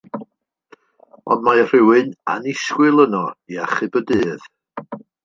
[1.35, 3.21] Ond mae rhywun annisgwyl yno
[3.55, 4.49] i achub y dydd.